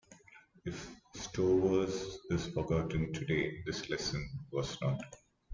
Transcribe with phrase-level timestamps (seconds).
[0.65, 4.99] If Stowers is forgotten today, this lesson was not.